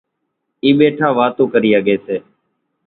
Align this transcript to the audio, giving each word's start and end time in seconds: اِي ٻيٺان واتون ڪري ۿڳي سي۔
اِي 0.63 0.69
ٻيٺان 0.77 1.11
واتون 1.17 1.45
ڪري 1.53 1.69
ۿڳي 1.75 1.95
سي۔ 2.05 2.15